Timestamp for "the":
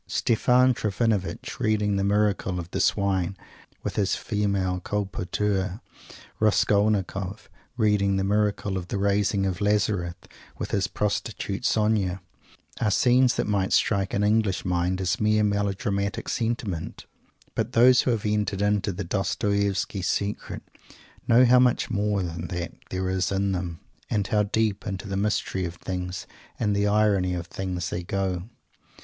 1.95-2.03, 2.71-2.79, 8.15-8.23, 8.87-8.97, 18.91-19.05, 25.07-25.15, 26.75-26.87